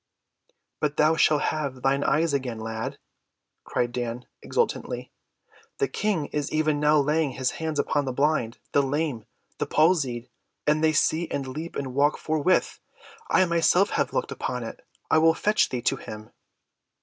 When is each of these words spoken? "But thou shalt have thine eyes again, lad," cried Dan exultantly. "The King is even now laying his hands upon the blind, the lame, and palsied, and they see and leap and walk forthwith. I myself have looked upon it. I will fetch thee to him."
"But 0.79 0.97
thou 0.97 1.15
shalt 1.15 1.43
have 1.53 1.83
thine 1.83 2.03
eyes 2.03 2.33
again, 2.33 2.57
lad," 2.59 2.97
cried 3.63 3.91
Dan 3.91 4.25
exultantly. 4.41 5.11
"The 5.77 5.87
King 5.87 6.25
is 6.33 6.51
even 6.51 6.79
now 6.79 6.97
laying 6.99 7.33
his 7.33 7.51
hands 7.61 7.77
upon 7.77 8.05
the 8.05 8.11
blind, 8.11 8.57
the 8.71 8.81
lame, 8.81 9.25
and 9.59 9.69
palsied, 9.69 10.27
and 10.65 10.83
they 10.83 10.91
see 10.93 11.29
and 11.29 11.45
leap 11.47 11.75
and 11.75 11.93
walk 11.93 12.17
forthwith. 12.17 12.79
I 13.29 13.45
myself 13.45 13.91
have 13.91 14.11
looked 14.11 14.31
upon 14.31 14.63
it. 14.63 14.79
I 15.11 15.19
will 15.19 15.35
fetch 15.35 15.69
thee 15.69 15.83
to 15.83 15.97
him." 15.97 16.31